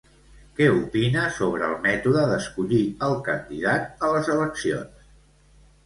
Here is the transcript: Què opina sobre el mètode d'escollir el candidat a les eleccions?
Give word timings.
Què 0.59 0.69
opina 0.77 1.25
sobre 1.35 1.67
el 1.73 1.77
mètode 1.85 2.25
d'escollir 2.33 2.83
el 3.11 3.17
candidat 3.31 4.05
a 4.09 4.13
les 4.17 4.35
eleccions? 4.39 5.11